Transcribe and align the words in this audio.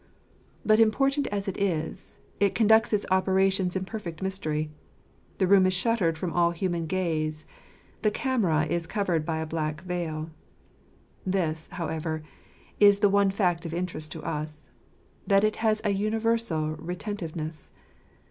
But 0.65 0.79
important 0.79 1.27
as 1.27 1.47
it 1.47 1.59
is, 1.59 2.17
it 2.39 2.55
conducts 2.55 2.91
its 2.91 3.05
operations 3.11 3.75
in 3.75 3.85
perfect 3.85 4.23
mystery. 4.23 4.71
The 5.37 5.45
room 5.45 5.67
is 5.67 5.75
shuttered 5.75 6.17
from 6.17 6.33
all 6.33 6.49
human 6.49 6.87
gaze; 6.87 7.45
the 8.01 8.09
camera 8.09 8.65
is 8.65 8.87
covered 8.87 9.27
by 9.27 9.41
a 9.41 9.45
black 9.45 9.81
veil. 9.83 10.31
This, 11.23 11.67
however, 11.73 12.23
is 12.79 12.97
the 13.01 13.09
one 13.09 13.29
fact 13.29 13.63
of 13.63 13.75
interest 13.75 14.11
to 14.13 14.23
us 14.23 14.71
—that 15.27 15.43
it 15.43 15.57
has 15.57 15.83
a 15.85 15.91
universal 15.91 16.69
retentiveness. 16.77 17.69